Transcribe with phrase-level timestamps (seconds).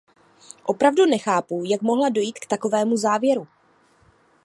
[0.63, 3.47] Opravdu nechápu, jak mohla dojít k takovému závěru.